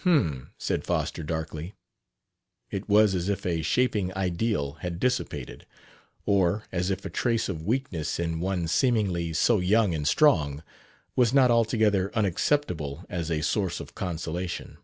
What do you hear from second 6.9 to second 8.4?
if a trace of weakness in